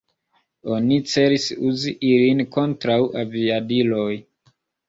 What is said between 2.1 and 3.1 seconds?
ilin kontraŭ